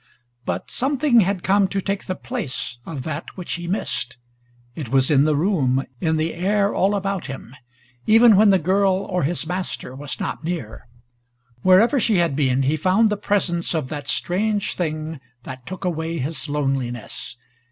[0.45, 4.17] But something had come to take the place of that which he missed.
[4.73, 7.55] It was in the room, in the air all about him,
[8.07, 10.87] even when the girl or his master was not near.
[11.61, 16.17] Wherever she had been, he found the presence of that strange thing that took away
[16.17, 17.37] his loneliness.